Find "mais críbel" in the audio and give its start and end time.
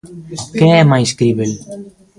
0.91-1.51